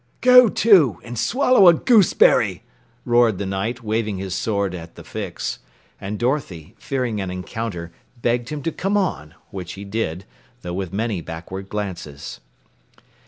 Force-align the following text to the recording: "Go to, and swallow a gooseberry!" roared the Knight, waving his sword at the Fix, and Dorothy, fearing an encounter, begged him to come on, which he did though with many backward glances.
"Go 0.21 0.49
to, 0.49 0.99
and 1.03 1.15
swallow 1.15 1.67
a 1.67 1.75
gooseberry!" 1.75 2.63
roared 3.05 3.37
the 3.37 3.45
Knight, 3.45 3.83
waving 3.83 4.17
his 4.17 4.33
sword 4.33 4.73
at 4.73 4.95
the 4.95 5.03
Fix, 5.03 5.59
and 5.99 6.17
Dorothy, 6.17 6.73
fearing 6.79 7.21
an 7.21 7.29
encounter, 7.29 7.91
begged 8.19 8.49
him 8.49 8.63
to 8.63 8.71
come 8.71 8.97
on, 8.97 9.35
which 9.51 9.73
he 9.73 9.83
did 9.85 10.25
though 10.63 10.73
with 10.73 10.91
many 10.91 11.21
backward 11.21 11.69
glances. 11.69 12.39